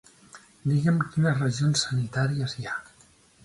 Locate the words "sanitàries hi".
1.87-2.69